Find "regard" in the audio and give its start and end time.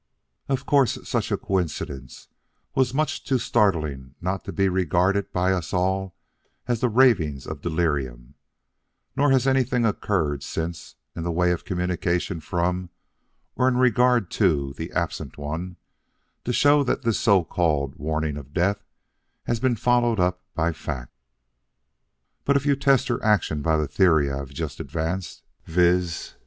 13.77-14.31